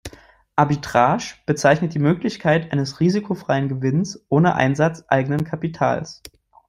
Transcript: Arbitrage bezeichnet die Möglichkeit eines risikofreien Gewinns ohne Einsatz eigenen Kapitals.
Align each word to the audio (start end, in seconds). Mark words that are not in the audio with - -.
Arbitrage 0.55 1.35
bezeichnet 1.45 1.93
die 1.93 1.99
Möglichkeit 1.99 2.71
eines 2.71 2.99
risikofreien 2.99 3.69
Gewinns 3.69 4.25
ohne 4.29 4.55
Einsatz 4.55 5.05
eigenen 5.09 5.43
Kapitals. 5.43 6.23